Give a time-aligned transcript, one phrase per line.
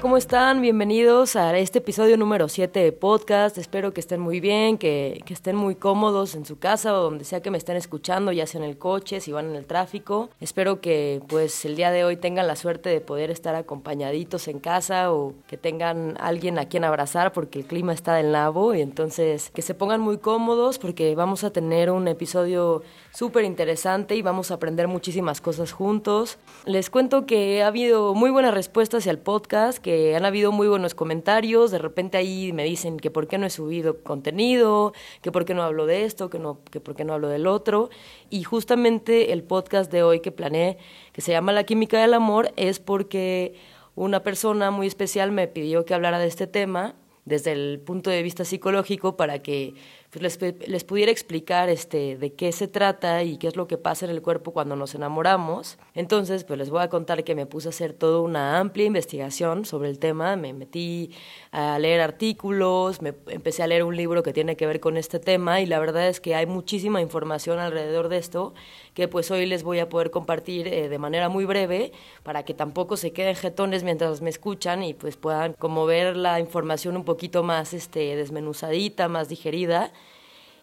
[0.00, 0.60] ¿cómo están?
[0.60, 3.56] Bienvenidos a este episodio número 7 de podcast.
[3.56, 7.24] Espero que estén muy bien, que, que, estén muy cómodos en su casa o donde
[7.24, 10.28] sea que me estén escuchando, ya sea en el coche, si van en el tráfico.
[10.40, 14.58] Espero que pues el día de hoy tengan la suerte de poder estar acompañaditos en
[14.58, 18.82] casa o que tengan alguien a quien abrazar porque el clima está del nabo y
[18.82, 22.82] entonces que se pongan muy cómodos porque vamos a tener un episodio
[23.14, 26.36] súper interesante y vamos a aprender muchísimas cosas juntos.
[26.66, 30.66] Les cuento que ha habido muy buena respuesta hacia el podcast, que han habido muy
[30.66, 35.30] buenos comentarios, de repente ahí me dicen que por qué no he subido contenido, que
[35.30, 37.88] por qué no hablo de esto, que, no, que por qué no hablo del otro.
[38.28, 40.76] Y justamente el podcast de hoy que planeé,
[41.12, 43.54] que se llama La química del amor, es porque
[43.94, 48.24] una persona muy especial me pidió que hablara de este tema desde el punto de
[48.24, 49.74] vista psicológico para que
[50.18, 53.76] pues, les, les, pudiera explicar este, de qué se trata y qué es lo que
[53.76, 55.78] pasa en el cuerpo cuando nos enamoramos.
[55.94, 59.66] Entonces, pues les voy a contar que me puse a hacer toda una amplia investigación
[59.66, 61.10] sobre el tema, me metí
[61.52, 65.18] a leer artículos, me empecé a leer un libro que tiene que ver con este
[65.18, 68.54] tema y la verdad es que hay muchísima información alrededor de esto
[68.96, 72.54] que pues hoy les voy a poder compartir eh, de manera muy breve para que
[72.54, 77.04] tampoco se queden jetones mientras me escuchan y pues puedan como ver la información un
[77.04, 79.92] poquito más este, desmenuzadita, más digerida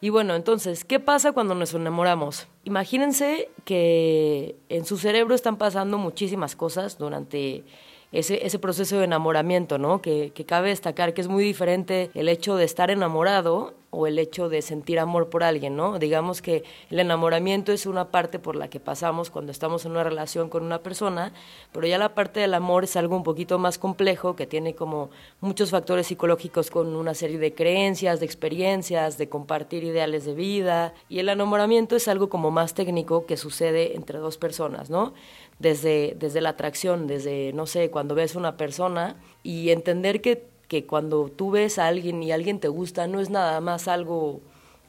[0.02, 2.48] y bueno, entonces, ¿qué pasa cuando nos enamoramos?
[2.66, 7.64] Imagínense que en su cerebro están pasando muchísimas cosas durante
[8.12, 10.02] ese, ese proceso de enamoramiento, ¿no?
[10.02, 14.18] Que, que cabe destacar que es muy diferente el hecho de estar enamorado o el
[14.18, 16.00] hecho de sentir amor por alguien, ¿no?
[16.00, 20.04] Digamos que el enamoramiento es una parte por la que pasamos cuando estamos en una
[20.04, 21.32] relación con una persona,
[21.72, 25.12] pero ya la parte del amor es algo un poquito más complejo que tiene como
[25.42, 30.96] muchos factores psicológicos con una serie de creencias, de experiencias, de compartir ideales de vida
[31.08, 35.14] y el enamoramiento es algo como más técnico que sucede entre dos personas, ¿no?
[35.60, 40.88] Desde, desde la atracción, desde, no sé, cuando ves una persona y entender que que
[40.88, 44.42] cuando tú ves a alguien y alguien te gusta, no es nada más algo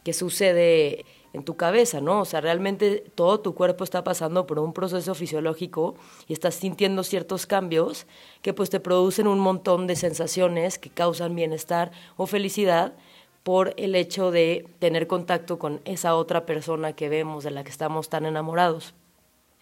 [0.02, 2.22] que sucede en tu cabeza, ¿no?
[2.22, 5.94] O sea, realmente todo tu cuerpo está pasando por un proceso fisiológico
[6.26, 8.06] y estás sintiendo ciertos cambios
[8.40, 12.94] que pues te producen un montón de sensaciones que causan bienestar o felicidad
[13.42, 17.70] por el hecho de tener contacto con esa otra persona que vemos, de la que
[17.70, 18.94] estamos tan enamorados.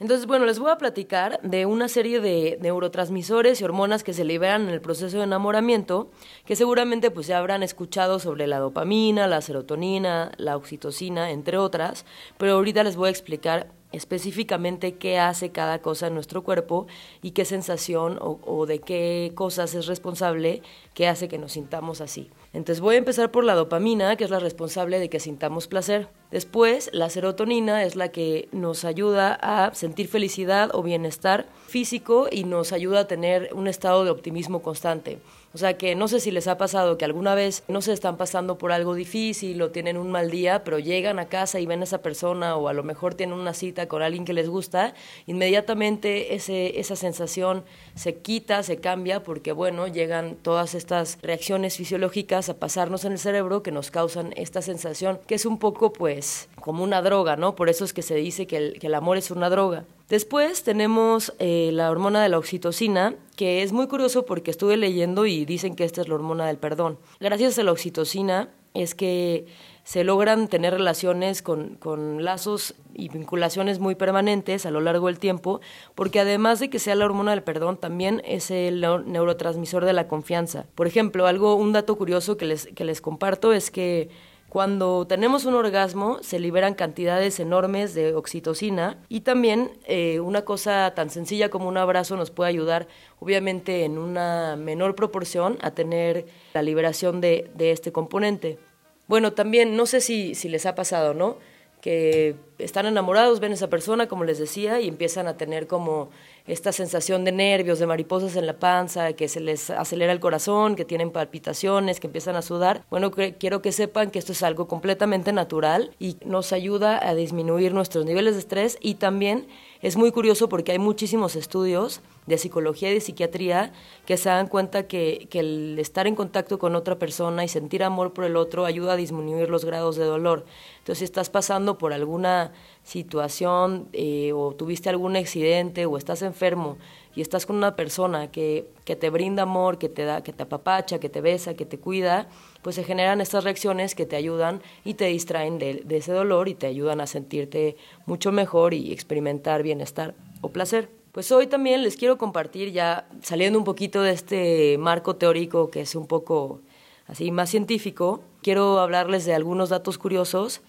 [0.02, 4.24] Entonces, bueno, les voy a platicar de una serie de neurotransmisores y hormonas que se
[4.24, 6.10] liberan en el proceso de enamoramiento,
[6.44, 12.04] que seguramente pues ya habrán escuchado sobre la dopamina, la serotonina, la oxitocina, entre otras,
[12.36, 16.88] pero ahorita les voy a explicar específicamente qué hace cada cosa en nuestro cuerpo
[17.22, 20.62] y qué sensación o, o de qué cosas es responsable
[20.94, 22.28] que hace que nos sintamos así.
[22.52, 26.08] Entonces voy a empezar por la dopamina, que es la responsable de que sintamos placer.
[26.30, 32.44] Después, la serotonina es la que nos ayuda a sentir felicidad o bienestar físico y
[32.44, 35.18] nos ayuda a tener un estado de optimismo constante.
[35.54, 38.16] O sea que no sé si les ha pasado que alguna vez no se están
[38.16, 41.80] pasando por algo difícil o tienen un mal día, pero llegan a casa y ven
[41.80, 44.94] a esa persona o a lo mejor tienen una cita con alguien que les gusta,
[45.26, 47.64] inmediatamente ese, esa sensación
[47.94, 53.18] se quita, se cambia porque bueno, llegan todas estas reacciones fisiológicas a pasarnos en el
[53.18, 57.54] cerebro que nos causan esta sensación que es un poco pues como una droga, ¿no?
[57.56, 59.84] Por eso es que se dice que el, que el amor es una droga.
[60.12, 65.24] Después tenemos eh, la hormona de la oxitocina, que es muy curioso porque estuve leyendo
[65.24, 66.98] y dicen que esta es la hormona del perdón.
[67.18, 69.46] Gracias a la oxitocina es que
[69.84, 75.18] se logran tener relaciones con, con, lazos y vinculaciones muy permanentes a lo largo del
[75.18, 75.62] tiempo,
[75.94, 80.08] porque además de que sea la hormona del perdón, también es el neurotransmisor de la
[80.08, 80.66] confianza.
[80.74, 84.10] Por ejemplo, algo, un dato curioso que les, que les comparto es que
[84.52, 90.92] cuando tenemos un orgasmo se liberan cantidades enormes de oxitocina y también eh, una cosa
[90.94, 92.86] tan sencilla como un abrazo nos puede ayudar,
[93.18, 98.58] obviamente en una menor proporción, a tener la liberación de, de este componente.
[99.06, 101.38] Bueno, también no sé si, si les ha pasado, ¿no?
[101.82, 106.10] Que están enamorados, ven a esa persona, como les decía, y empiezan a tener como
[106.46, 110.76] esta sensación de nervios, de mariposas en la panza, que se les acelera el corazón,
[110.76, 112.84] que tienen palpitaciones, que empiezan a sudar.
[112.88, 117.74] Bueno, quiero que sepan que esto es algo completamente natural y nos ayuda a disminuir
[117.74, 119.48] nuestros niveles de estrés y también
[119.82, 123.72] es muy curioso porque hay muchísimos estudios de psicología y de psiquiatría
[124.06, 127.82] que se dan cuenta que, que, el estar en contacto con otra persona y sentir
[127.82, 130.46] amor por el otro ayuda a disminuir los grados de dolor.
[130.78, 132.52] Entonces, si estás pasando por alguna
[132.84, 136.78] situación eh, o tuviste algún accidente o estás enfermo
[137.14, 140.42] y estás con una persona que, que te brinda amor, que te da, que te
[140.42, 142.28] apapacha, que te besa, que te cuida,
[142.62, 146.48] pues se generan estas reacciones que te ayudan y te distraen de, de ese dolor
[146.48, 147.76] y te ayudan a sentirte
[148.06, 150.88] mucho mejor y experimentar bienestar o placer.
[151.12, 155.82] Pues hoy también les quiero compartir, ya saliendo un poquito de este marco teórico que
[155.82, 156.60] es un poco
[157.06, 160.62] así más científico, quiero hablarles de algunos datos curiosos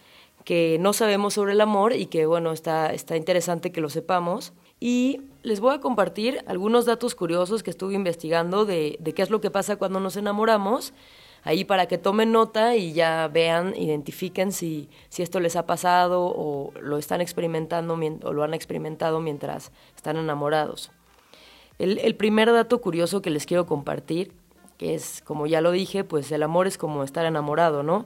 [0.43, 4.53] que no sabemos sobre el amor y que bueno, está, está interesante que lo sepamos.
[4.79, 9.29] Y les voy a compartir algunos datos curiosos que estuve investigando de, de qué es
[9.29, 10.93] lo que pasa cuando nos enamoramos
[11.43, 16.25] ahí para que tomen nota y ya vean, identifiquen si, si esto les ha pasado
[16.25, 20.91] o lo están experimentando o lo han experimentado mientras están enamorados.
[21.79, 24.31] El, primer dato curioso que les quiero compartir,
[24.77, 28.05] que es, como ya lo dije, pues el amor es como estar enamorado, ¿no?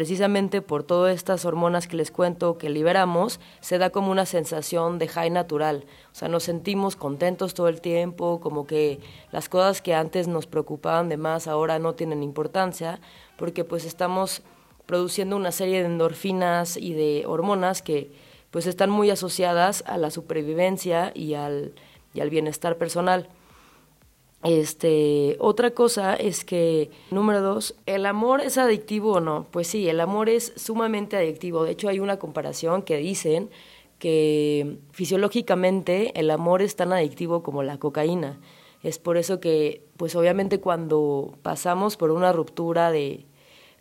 [0.00, 4.98] Precisamente por todas estas hormonas que les cuento que liberamos, se da como una sensación
[4.98, 5.84] de high natural.
[6.10, 9.00] O sea, nos sentimos contentos todo el tiempo, como que
[9.30, 12.98] las cosas que antes nos preocupaban de más ahora no tienen importancia,
[13.36, 14.40] porque pues estamos
[14.86, 18.10] produciendo una serie de endorfinas y de hormonas que
[18.50, 21.74] pues están muy asociadas a la supervivencia y al,
[22.14, 23.28] y al bienestar personal.
[24.42, 29.46] Este, otra cosa es que, número dos, ¿el amor es adictivo o no?
[29.50, 31.64] Pues sí, el amor es sumamente adictivo.
[31.64, 33.50] De hecho, hay una comparación que dicen
[33.98, 38.40] que fisiológicamente el amor es tan adictivo como la cocaína.
[38.82, 43.26] Es por eso que, pues obviamente cuando pasamos por una ruptura de,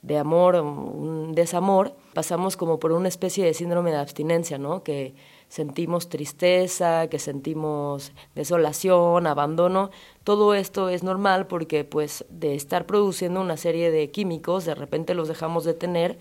[0.02, 4.84] de amor, un desamor, pasamos como por una especie de síndrome de abstinencia, ¿no?
[4.84, 5.14] Que
[5.50, 9.90] sentimos tristeza, que sentimos desolación, abandono,
[10.24, 15.16] todo esto es normal porque pues de estar produciendo una serie de químicos, de repente
[15.16, 16.18] los dejamos de tener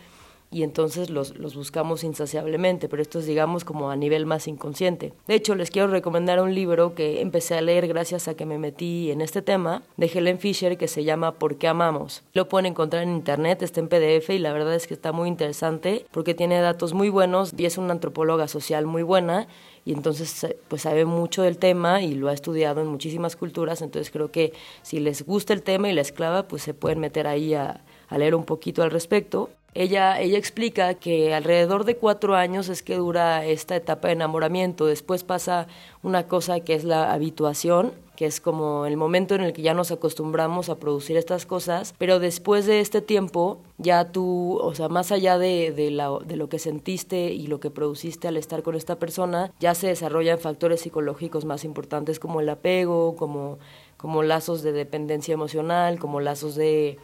[0.51, 5.13] y entonces los, los, buscamos insaciablemente, pero esto es digamos como a nivel más inconsciente.
[5.27, 8.59] De hecho, les quiero recomendar un libro que empecé a leer gracias a que me
[8.59, 12.23] metí en este tema, de Helen Fisher, que se llama ¿Por qué amamos?
[12.33, 15.29] Lo pueden encontrar en internet, está en PDF y la verdad es que está muy
[15.29, 19.49] interesante porque tiene datos muy buenos y es una antropóloga social muy buena
[19.85, 24.11] y entonces pues sabe mucho del tema y lo ha estudiado en muchísimas culturas, entonces
[24.11, 24.53] creo que
[24.83, 28.19] si les gusta el tema y la esclava, pues se pueden meter ahí a, a
[28.19, 29.51] leer un poquito al respecto.
[29.75, 34.87] Ella, ella explica que alrededor de cuatro años es que dura esta etapa de enamoramiento.
[34.87, 35.67] Después pasa
[36.03, 39.75] una cosa que es la habituación, que es como el momento en el que ya
[39.75, 44.89] nos acostumbramos a producir estas cosas, pero después de este tiempo ya tú, o sea,
[44.89, 48.65] más allá de, de, la, de lo que sentiste y lo que produciste al estar
[48.65, 53.59] con esta persona, ya se desarrollan factores psicológicos más importantes como el apego, como,
[53.97, 56.99] como lazos de dependencia emocional, como lazos de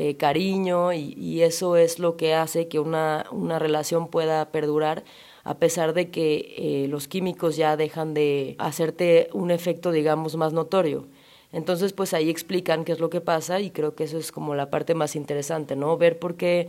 [0.00, 5.02] eh, cariño y, eso es lo que hace que una, una relación pueda perdurar
[5.42, 10.52] a pesar de que eh, los químicos ya dejan de hacerte un efecto, digamos, más
[10.52, 11.08] notorio.
[11.52, 14.54] Entonces, pues ahí explican qué es lo que pasa y creo que eso es como
[14.54, 15.96] la parte más interesante, ¿no?
[15.96, 16.68] Ver por qué,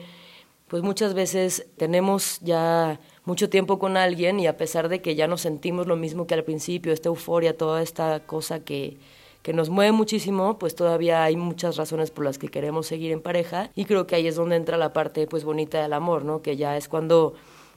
[0.68, 5.28] pues muchas veces tenemos ya mucho tiempo con alguien y a pesar de que ya
[5.28, 8.98] no sentimos lo mismo que al principio, esta euforia, toda esta cosa que,
[9.42, 13.22] que nos mueve muchísimo, pues todavía hay muchas razones por las que queremos seguir en
[13.22, 16.42] pareja y creo que ahí es donde entra la parte pues bonita del amor, ¿no?
[16.42, 17.34] Que ya es cuando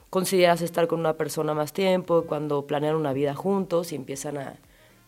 [0.09, 4.59] consideras estar con una persona más tiempo, cuando planean una vida juntos y empiezan a,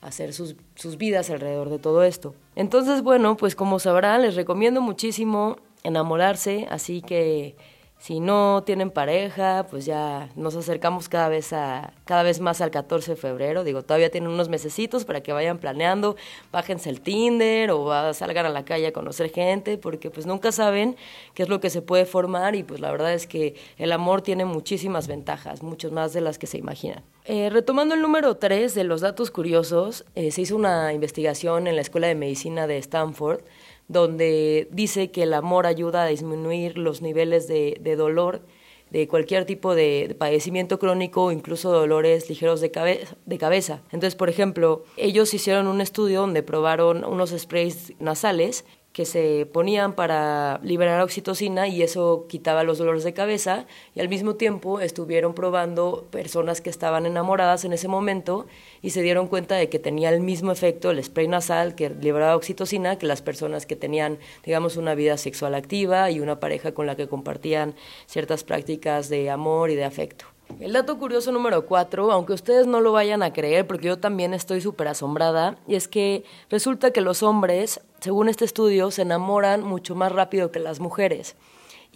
[0.01, 2.35] hacer sus, sus vidas alrededor de todo esto.
[2.55, 7.55] Entonces, bueno, pues como sabrán, les recomiendo muchísimo enamorarse, así que
[7.97, 12.69] si no tienen pareja, pues ya nos acercamos cada vez, a, cada vez más al
[12.69, 13.63] 14 de febrero.
[13.63, 16.15] Digo, todavía tienen unos mesecitos para que vayan planeando,
[16.51, 20.95] bájense el Tinder o salgan a la calle a conocer gente, porque pues nunca saben
[21.33, 24.21] qué es lo que se puede formar y pues la verdad es que el amor
[24.21, 27.03] tiene muchísimas ventajas, muchas más de las que se imaginan.
[27.23, 31.75] Eh, retomando el número 3 de los datos curiosos, eh, se hizo una investigación en
[31.75, 33.41] la Escuela de Medicina de Stanford
[33.87, 38.41] donde dice que el amor ayuda a disminuir los niveles de, de dolor
[38.89, 43.81] de cualquier tipo de, padecimiento crónico o incluso dolores ligeros de, de cabeza.
[43.91, 48.65] Entonces, por ejemplo, ellos hicieron un estudio donde probaron unos sprays nasales
[48.95, 54.07] que se ponían para liberar oxitocina y eso quitaba los dolores de cabeza y al
[54.07, 58.47] mismo tiempo estuvieron probando personas que estaban enamoradas en ese momento
[58.81, 62.37] y se dieron cuenta de que tenía el mismo efecto el spray nasal que liberaba
[62.37, 66.87] oxitocina que las personas que tenían digamos una vida sexual activa y una pareja con
[66.87, 67.75] la que compartían
[68.05, 70.34] ciertas prácticas de amor y de afecto.
[70.59, 74.33] El dato curioso número cuatro, aunque ustedes no lo vayan a creer, porque yo también
[74.33, 79.63] estoy súper asombrada, y es que resulta que los hombres, según este estudio, se enamoran
[79.63, 81.35] mucho más rápido que las mujeres.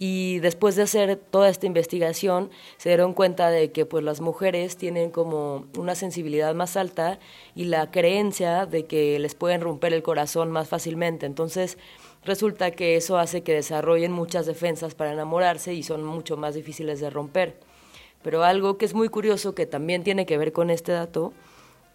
[0.02, 4.78] Y después de hacer toda esta investigación, se dieron cuenta de que pues las mujeres
[4.78, 7.18] tienen como una sensibilidad más alta
[7.54, 11.26] y la creencia de que les pueden romper el corazón más fácilmente.
[11.26, 11.76] Entonces,
[12.24, 17.00] resulta que eso hace que desarrollen muchas defensas para enamorarse y son mucho más difíciles
[17.00, 17.69] de romper.
[18.22, 21.32] Pero algo que es muy curioso, que también tiene que ver con este dato,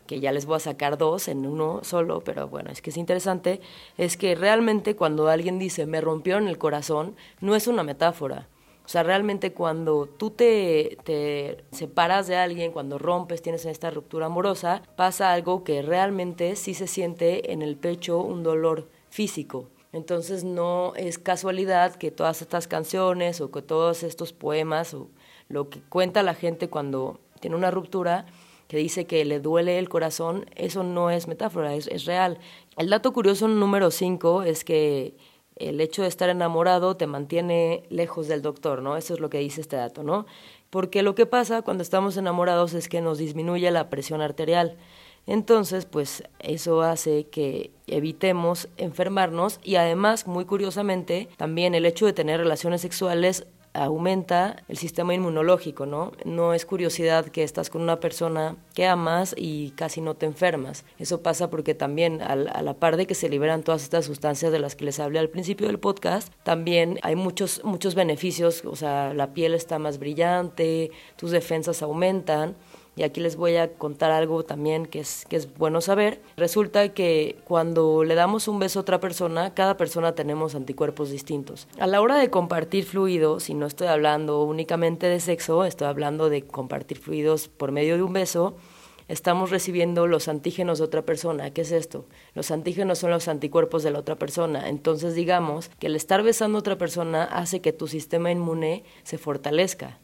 [0.07, 2.97] que ya les voy a sacar dos en uno solo, pero bueno, es que es
[2.97, 3.61] interesante,
[3.97, 8.47] es que realmente cuando alguien dice me rompieron el corazón, no es una metáfora.
[8.85, 14.27] O sea, realmente cuando tú te, te separas de alguien, cuando rompes, tienes esta ruptura
[14.27, 19.69] amorosa, pasa algo que realmente sí se siente en el pecho un dolor físico.
[19.91, 25.09] Entonces no es casualidad que todas estas canciones o que todos estos poemas o
[25.49, 28.25] lo que cuenta la gente cuando tiene una ruptura,
[28.67, 32.39] que dice que le duele el corazón, eso no es metáfora, es, es real.
[32.77, 35.15] El dato curioso número 5 es que
[35.55, 38.97] el hecho de estar enamorado te mantiene lejos del doctor, ¿no?
[38.97, 40.25] Eso es lo que dice este dato, ¿no?
[40.69, 44.77] Porque lo que pasa cuando estamos enamorados es que nos disminuye la presión arterial.
[45.27, 52.13] Entonces, pues eso hace que evitemos enfermarnos y además, muy curiosamente, también el hecho de
[52.13, 56.13] tener relaciones sexuales aumenta el sistema inmunológico, ¿no?
[56.23, 60.85] No es curiosidad que estás con una persona que amas y casi no te enfermas.
[60.97, 64.59] Eso pasa porque también a la par de que se liberan todas estas sustancias de
[64.59, 69.13] las que les hablé al principio del podcast, también hay muchos, muchos beneficios, o sea,
[69.13, 72.55] la piel está más brillante, tus defensas aumentan
[72.95, 76.21] y aquí les voy a contar algo también que es, que es bueno saber.
[76.37, 81.67] Resulta que cuando le damos un beso a otra persona, cada persona tenemos anticuerpos distintos.
[81.79, 86.29] A la hora de compartir fluidos, y no estoy hablando únicamente de sexo, estoy hablando
[86.29, 88.55] de compartir fluidos por medio de un beso,
[89.07, 91.51] estamos recibiendo los antígenos de otra persona.
[91.51, 92.05] ¿Qué es esto?
[92.33, 94.69] Los antígenos son los anticuerpos de la otra persona.
[94.69, 99.17] Entonces digamos que el estar besando a otra persona hace que tu sistema inmune se
[99.17, 99.99] fortalezca.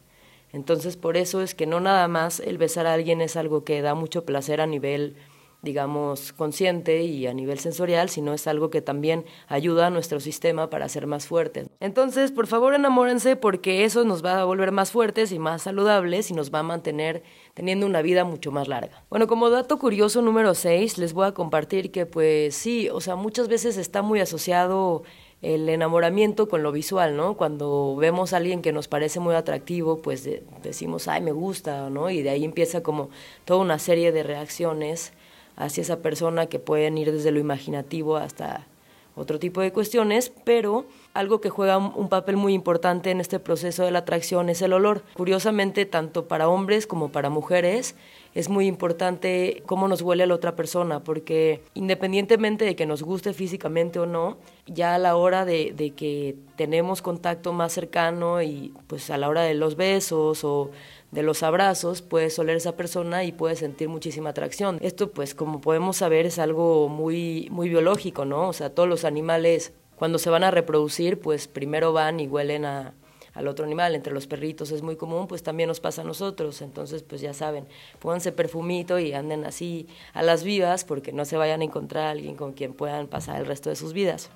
[0.52, 3.80] Entonces, por eso es que no nada más el besar a alguien es algo que
[3.82, 5.16] da mucho placer a nivel,
[5.62, 10.68] digamos, consciente y a nivel sensorial, sino es algo que también ayuda a nuestro sistema
[10.68, 11.68] para ser más fuertes.
[11.80, 16.30] Entonces, por favor, enamórense porque eso nos va a volver más fuertes y más saludables
[16.30, 17.22] y nos va a mantener
[17.54, 19.04] teniendo una vida mucho más larga.
[19.08, 23.16] Bueno, como dato curioso número 6, les voy a compartir que pues sí, o sea,
[23.16, 25.02] muchas veces está muy asociado
[25.42, 27.36] el enamoramiento con lo visual, ¿no?
[27.36, 30.28] Cuando vemos a alguien que nos parece muy atractivo, pues
[30.62, 32.10] decimos, ay, me gusta, ¿no?
[32.10, 33.10] Y de ahí empieza como
[33.44, 35.12] toda una serie de reacciones
[35.56, 38.66] hacia esa persona que pueden ir desde lo imaginativo hasta
[39.14, 43.84] otro tipo de cuestiones, pero algo que juega un papel muy importante en este proceso
[43.84, 45.02] de la atracción es el olor.
[45.14, 47.94] Curiosamente, tanto para hombres como para mujeres,
[48.34, 53.34] es muy importante cómo nos huele la otra persona, porque independientemente de que nos guste
[53.34, 58.72] físicamente o no, ya a la hora de, de que tenemos contacto más cercano y
[58.86, 60.70] pues a la hora de los besos o
[61.12, 64.78] de los abrazos, puedes oler a esa persona y puedes sentir muchísima atracción.
[64.80, 68.48] Esto, pues, como podemos saber, es algo muy, muy biológico, ¿no?
[68.48, 72.64] O sea, todos los animales, cuando se van a reproducir, pues primero van y huelen
[72.64, 72.94] a,
[73.34, 76.62] al otro animal, entre los perritos es muy común, pues también nos pasa a nosotros.
[76.62, 77.66] Entonces, pues ya saben,
[77.98, 82.10] pónganse perfumito y anden así a las vivas porque no se vayan a encontrar a
[82.12, 84.30] alguien con quien puedan pasar el resto de sus vidas.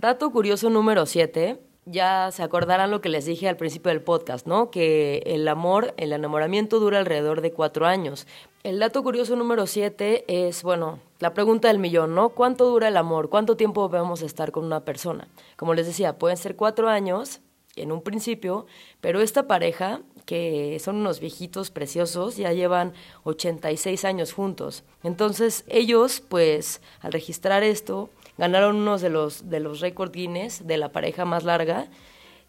[0.00, 1.69] Dato curioso número 7.
[1.90, 4.70] Ya se acordarán lo que les dije al principio del podcast, ¿no?
[4.70, 8.28] Que el amor, el enamoramiento dura alrededor de cuatro años.
[8.62, 12.28] El dato curioso número 7 es, bueno, la pregunta del millón, ¿no?
[12.28, 13.28] ¿Cuánto dura el amor?
[13.28, 15.26] ¿Cuánto tiempo vamos a estar con una persona?
[15.56, 17.40] Como les decía, pueden ser cuatro años,
[17.76, 18.66] en un principio,
[19.00, 22.92] pero esta pareja, que son unos viejitos preciosos, ya llevan
[23.24, 24.84] 86 años juntos.
[25.02, 30.78] Entonces ellos, pues, al registrar esto, ganaron uno de los, de los récord Guinness de
[30.78, 31.88] la pareja más larga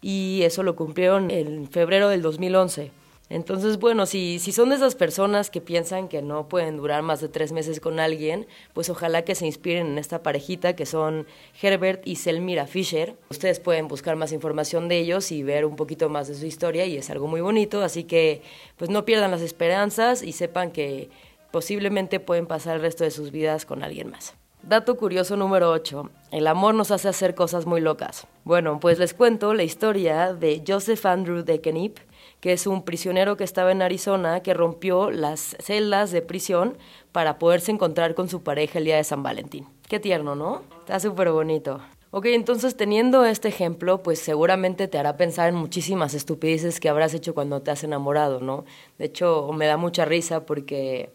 [0.00, 2.90] y eso lo cumplieron en febrero del 2011.
[3.28, 7.20] Entonces, bueno, si, si son de esas personas que piensan que no pueden durar más
[7.20, 11.26] de tres meses con alguien, pues ojalá que se inspiren en esta parejita que son
[11.60, 13.14] Herbert y Selmira Fisher.
[13.28, 16.86] Ustedes pueden buscar más información de ellos y ver un poquito más de su historia
[16.86, 18.40] y es algo muy bonito, así que
[18.78, 21.10] pues no pierdan las esperanzas y sepan que
[21.50, 24.34] posiblemente pueden pasar el resto de sus vidas con alguien más.
[24.62, 26.08] Dato curioso número 8.
[26.30, 28.28] El amor nos hace hacer cosas muy locas.
[28.44, 31.98] Bueno, pues les cuento la historia de Joseph Andrew Dekenip,
[32.40, 36.78] que es un prisionero que estaba en Arizona que rompió las celdas de prisión
[37.10, 39.66] para poderse encontrar con su pareja el día de San Valentín.
[39.88, 40.62] Qué tierno, ¿no?
[40.78, 41.80] Está súper bonito.
[42.12, 47.14] Ok, entonces teniendo este ejemplo, pues seguramente te hará pensar en muchísimas estupideces que habrás
[47.14, 48.64] hecho cuando te has enamorado, ¿no?
[48.96, 51.10] De hecho, me da mucha risa porque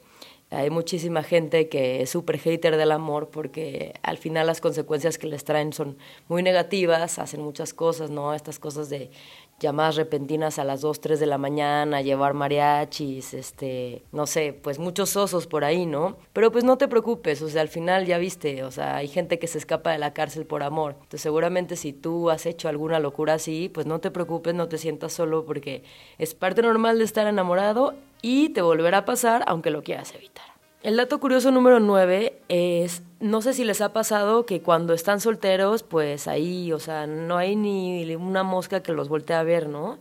[0.50, 5.28] hay muchísima gente que es súper hater del amor porque al final las consecuencias que
[5.28, 5.98] les traen son
[6.30, 8.34] muy negativas, hacen muchas cosas, ¿no?
[8.34, 9.12] Estas cosas de
[9.60, 14.80] llamadas repentinas a las 2, 3 de la mañana, llevar mariachis, este, no sé, pues
[14.80, 16.18] muchos osos por ahí, ¿no?
[16.32, 19.40] Pero pues no te preocupes, o sea, al final ya viste, o sea, hay gente
[19.40, 20.94] que se escapa de la cárcel por amor.
[20.94, 24.78] Entonces seguramente si tú has hecho alguna locura así, pues no te preocupes, no te
[24.78, 25.84] sientas solo porque
[26.20, 30.46] es parte normal de estar enamorado y te volverá a pasar aunque lo quieras evitar.
[30.84, 35.20] El dato curioso número 9 es, no sé si les ha pasado que cuando están
[35.20, 39.68] solteros, pues ahí, o sea, no hay ni una mosca que los voltee a ver,
[39.68, 39.98] ¿no?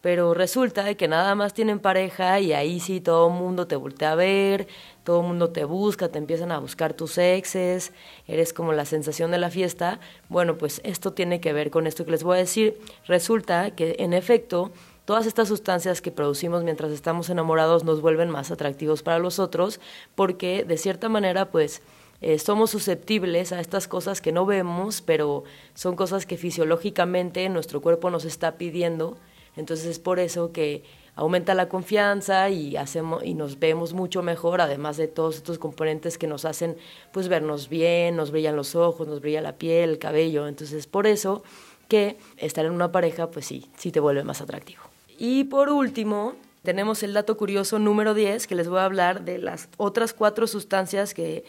[0.00, 4.12] Pero resulta que nada más tienen pareja y ahí sí todo el mundo te voltea
[4.12, 4.66] a ver,
[5.02, 7.92] todo el mundo te busca, te empiezan a buscar tus exes,
[8.26, 10.00] eres como la sensación de la fiesta.
[10.28, 12.78] Bueno, pues esto tiene que ver con esto que les voy a decir.
[13.06, 14.72] Resulta que en efecto
[15.04, 19.80] todas estas sustancias que producimos mientras estamos enamorados nos vuelven más atractivos para los otros
[20.14, 21.82] porque de cierta manera pues
[22.20, 25.44] eh, somos susceptibles a estas cosas que no vemos, pero
[25.74, 29.18] son cosas que fisiológicamente nuestro cuerpo nos está pidiendo.
[29.56, 30.84] Entonces es por eso que
[31.16, 36.16] aumenta la confianza y hacemos y nos vemos mucho mejor, además de todos estos componentes
[36.16, 36.78] que nos hacen
[37.12, 40.48] pues vernos bien, nos brillan los ojos, nos brilla la piel, el cabello.
[40.48, 41.42] Entonces es por eso
[41.88, 44.93] que estar en una pareja pues sí, sí te vuelve más atractivo.
[45.26, 49.38] Y por último, tenemos el dato curioso número 10, que les voy a hablar de
[49.38, 51.44] las otras cuatro sustancias que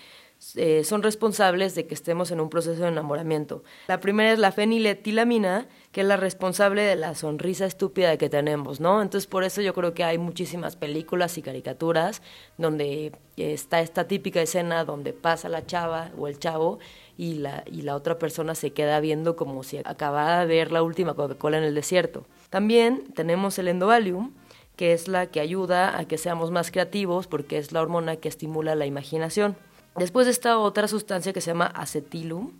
[0.56, 3.66] eh, son responsables de que estemos en un proceso de enamoramiento.
[3.90, 8.80] La primera es la feniletilamina, que es la responsable de la sonrisa estúpida que tenemos,
[8.80, 9.02] ¿no?
[9.02, 12.22] Entonces por eso yo creo que hay muchísimas películas y caricaturas
[12.58, 16.80] donde está esta típica escena donde pasa la chava o el chavo
[17.18, 20.82] y la, y la otra persona se queda viendo como si acabara de ver la
[20.82, 22.26] última Coca-Cola en el desierto.
[22.50, 24.32] También tenemos el endovalium,
[24.76, 28.28] que es la que ayuda a que seamos más creativos porque es la hormona que
[28.28, 29.56] estimula la imaginación.
[29.96, 32.52] Después está otra sustancia que se llama acetilum,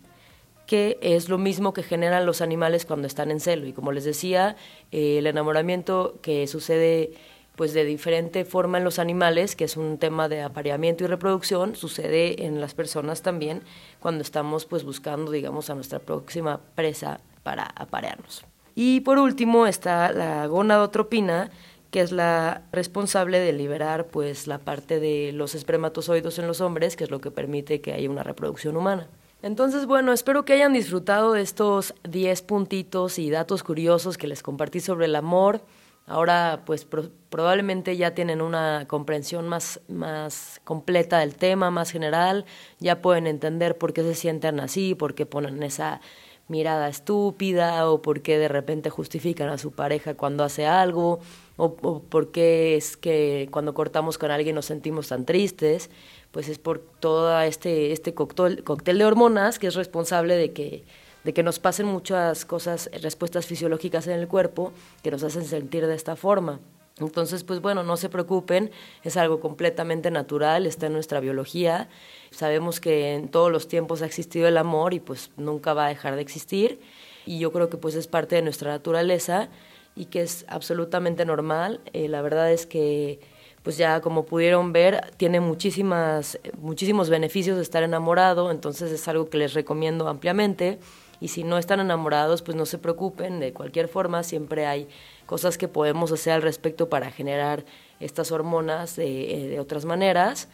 [0.66, 3.66] que es lo mismo que generan los animales cuando están en celo.
[3.66, 4.56] Y como les decía,
[4.90, 7.12] eh, el enamoramiento que sucede
[7.56, 11.74] pues de diferente forma en los animales, que es un tema de apareamiento y reproducción,
[11.74, 13.62] sucede en las personas también
[13.98, 18.44] cuando estamos pues buscando, digamos, a nuestra próxima presa para aparearnos.
[18.78, 21.50] Y por último está la gonadotropina,
[21.90, 26.94] que es la responsable de liberar pues la parte de los espermatozoides en los hombres,
[26.94, 29.08] que es lo que permite que haya una reproducción humana.
[29.42, 34.42] Entonces, bueno, espero que hayan disfrutado de estos 10 puntitos y datos curiosos que les
[34.42, 35.62] compartí sobre el amor.
[36.06, 36.86] Ahora, pues
[37.30, 42.44] probablemente ya tienen una comprensión más, más completa del tema, más general,
[42.78, 46.00] ya pueden entender por qué se sienten así, por qué ponen esa
[46.48, 51.20] mirada estúpida o por qué de repente justifican a su pareja cuando hace algo
[51.56, 55.90] o, por qué es que cuando cortamos con alguien nos sentimos tan tristes,
[56.30, 60.84] pues es por todo este, este cóctel, cóctel de hormonas que es responsable de que
[61.24, 65.84] de que nos pasen muchas cosas, respuestas fisiológicas en el cuerpo que nos hacen sentir
[65.84, 66.60] de esta forma.
[66.98, 68.70] Entonces, pues bueno, no se preocupen,
[69.04, 71.88] es algo completamente natural, está en nuestra biología.
[72.30, 75.88] Sabemos que en todos los tiempos ha existido el amor y pues nunca va a
[75.88, 76.80] dejar de existir.
[77.26, 79.50] Y yo creo que pues es parte de nuestra naturaleza
[79.94, 81.80] y que es absolutamente normal.
[81.92, 83.20] Eh, la verdad es que
[83.62, 89.28] pues ya como pudieron ver, tiene muchísimas, muchísimos beneficios de estar enamorado, entonces es algo
[89.28, 90.78] que les recomiendo ampliamente
[91.20, 94.88] y si no están enamorados, pues no se preocupen, de cualquier forma siempre hay
[95.26, 97.64] cosas que podemos hacer al respecto para generar
[98.00, 100.48] estas hormonas de, eh, otras maneras.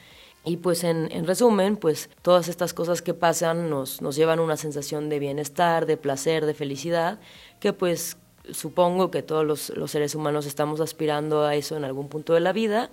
[0.44, 5.09] Y pues en, resumen, pues todas estas cosas que pasan nos, nos llevan una sensación
[5.09, 7.20] de bienestar, de placer, de felicidad,
[7.61, 8.16] que pues
[8.51, 12.40] supongo que todos los, los seres humanos estamos aspirando a eso en algún punto de
[12.40, 12.90] la vida.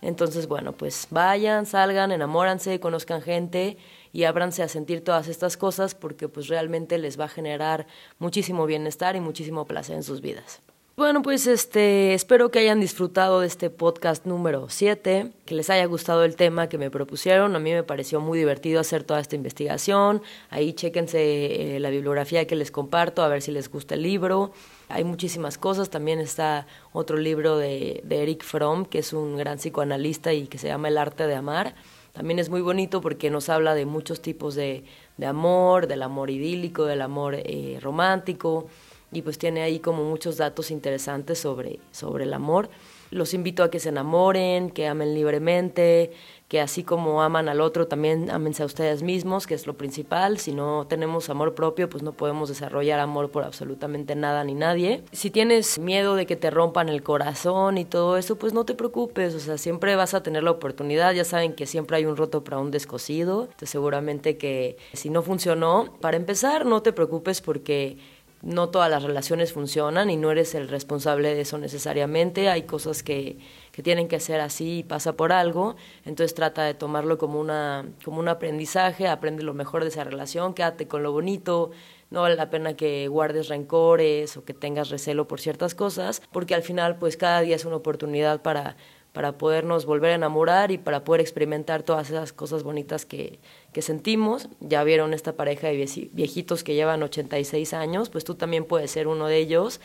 [0.00, 3.76] Entonces, bueno, pues vayan, salgan, enamóranse, conozcan gente
[4.12, 7.86] y ábranse a sentir todas estas cosas porque pues realmente les va a generar
[8.18, 10.60] muchísimo bienestar y muchísimo placer en sus vidas.
[10.94, 15.86] Bueno, pues este, espero que hayan disfrutado de este podcast número 7, que les haya
[15.86, 17.56] gustado el tema que me propusieron.
[17.56, 20.20] A mí me pareció muy divertido hacer toda esta investigación.
[20.50, 24.52] Ahí chéquense eh, la bibliografía que les comparto, a ver si les gusta el libro.
[24.90, 25.88] Hay muchísimas cosas.
[25.88, 30.58] También está otro libro de, de Eric Fromm, que es un gran psicoanalista y que
[30.58, 31.74] se llama El arte de amar.
[32.12, 34.84] También es muy bonito porque nos habla de muchos tipos de,
[35.16, 38.66] de amor, del amor idílico, del amor eh, romántico
[39.12, 42.70] y pues tiene ahí como muchos datos interesantes sobre, sobre el amor.
[43.10, 46.12] Los invito a que se enamoren, que amen libremente,
[46.52, 50.36] que así como aman al otro, también amense a ustedes mismos, que es lo principal.
[50.36, 55.02] Si no tenemos amor propio, pues no podemos desarrollar amor por absolutamente nada ni nadie.
[55.12, 58.74] Si tienes miedo de que te rompan el corazón y todo eso, pues no te
[58.74, 61.14] preocupes, o sea, siempre vas a tener la oportunidad.
[61.14, 63.48] Ya saben que siempre hay un roto para un descosido.
[63.62, 67.96] Seguramente que si no funcionó, para empezar, no te preocupes porque
[68.42, 72.50] no todas las relaciones funcionan y no eres el responsable de eso necesariamente.
[72.50, 73.38] Hay cosas que
[73.72, 77.86] que tienen que ser así y pasa por algo, entonces trata de tomarlo como, una,
[78.04, 81.70] como un aprendizaje, aprende lo mejor de esa relación, quédate con lo bonito,
[82.10, 86.54] no vale la pena que guardes rencores o que tengas recelo por ciertas cosas, porque
[86.54, 88.76] al final pues cada día es una oportunidad para
[89.12, 93.38] para podernos volver a enamorar y para poder experimentar todas esas cosas bonitas que,
[93.72, 94.48] que sentimos.
[94.60, 99.08] Ya vieron esta pareja de viejitos que llevan 86 años, pues tú también puedes ser
[99.08, 99.80] uno de ellos.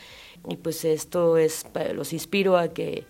[0.48, 3.06] Y pues esto es, los inspiro a que,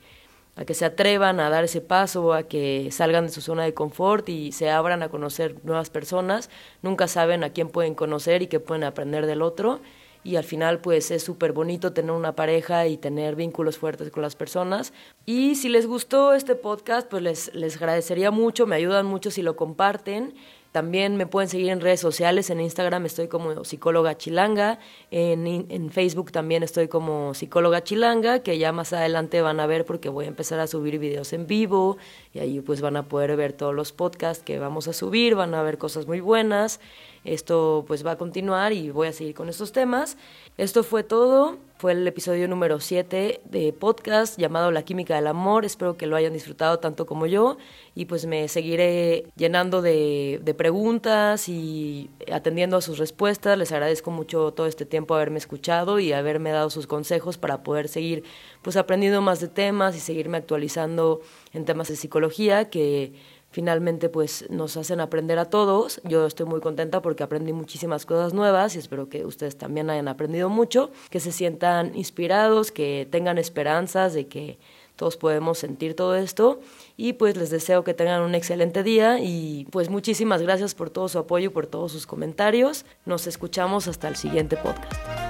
[0.58, 3.74] a que se atrevan a dar ese paso, a que salgan de su zona de
[3.74, 6.50] confort y se abran a conocer nuevas personas.
[6.82, 9.80] Nunca saben a quién pueden conocer y qué pueden aprender del otro
[10.28, 14.22] y al final pues es súper bonito tener una pareja y tener vínculos fuertes con
[14.24, 14.92] las personas.
[15.26, 19.42] Y si les gustó este podcast pues les, les agradecería mucho, me ayudan mucho si
[19.42, 20.34] lo comparten.
[20.78, 24.78] También me pueden seguir en redes sociales, en Instagram estoy como psicóloga chilanga,
[25.10, 29.86] en, en, Facebook también estoy como psicóloga chilanga, que ya más adelante van a ver
[29.86, 31.98] porque voy a empezar a subir videos en vivo
[32.32, 35.56] y ahí pues van a poder ver todos los podcasts que vamos a subir, van
[35.56, 36.80] a ver cosas muy buenas.
[37.28, 40.18] Esto pues va a continuar y voy a seguir con estos temas.
[40.58, 41.58] Esto fue todo.
[41.78, 45.66] Fue el episodio número 7 de podcast llamado La Química del Amor.
[45.66, 47.58] Espero que lo hayan disfrutado tanto como yo
[47.94, 53.58] y pues me seguiré llenando de, de, preguntas y atendiendo a sus respuestas.
[53.58, 57.90] Les agradezco mucho todo este tiempo haberme escuchado y haberme dado sus consejos para poder
[57.90, 58.24] seguir
[58.64, 61.22] pues aprendiendo más de temas y seguirme actualizando
[61.54, 63.14] en temas de psicología que
[63.50, 66.02] finalmente pues nos hacen aprender a todos.
[66.04, 70.08] Yo estoy muy contenta porque aprendí muchísimas cosas nuevas y espero que ustedes también hayan
[70.08, 74.58] aprendido mucho, que se sientan inspirados, que tengan esperanzas de que
[74.96, 76.60] todos podemos sentir todo esto
[76.98, 81.08] y pues les deseo que tengan un excelente día y pues muchísimas gracias por todo
[81.08, 82.84] su apoyo, por todos sus comentarios.
[83.06, 85.27] Nos escuchamos hasta el siguiente podcast.